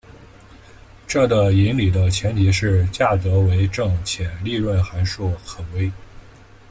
[1.05, 5.91] 这个引理的前提是价格为正且利润函数可微。